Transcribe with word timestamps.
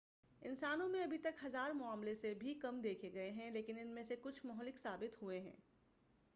انسانوں 0.41 0.87
میں 0.89 1.03
ابھی 1.03 1.17
تک 1.17 1.43
ہزار 1.45 1.71
معاملے 1.71 2.15
سے 2.15 2.33
بھی 2.33 2.53
کم 2.53 2.79
دیکھے 2.81 3.13
گئے 3.13 3.31
ہیں 3.31 3.51
لیکن 3.51 3.79
ان 3.79 3.87
میں 3.87 4.03
سے 4.03 4.15
کچھ 4.21 4.45
مہلک 4.45 4.79
ثابت 4.79 5.21
ہوئے 5.21 5.39
ہیں 5.39 5.55